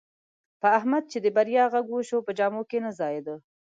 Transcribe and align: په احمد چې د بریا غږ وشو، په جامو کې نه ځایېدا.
په 0.61 0.67
احمد 0.77 1.03
چې 1.11 1.17
د 1.21 1.27
بریا 1.37 1.63
غږ 1.73 1.85
وشو، 1.91 2.19
په 2.27 2.31
جامو 2.39 2.61
کې 2.69 2.77
نه 2.85 2.91
ځایېدا. 2.99 3.35